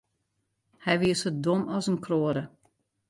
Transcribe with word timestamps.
Hy 0.85 0.93
wie 1.01 1.13
sa 1.21 1.29
dom 1.45 1.61
as 1.77 1.85
in 1.91 1.97
kroade. 2.05 2.43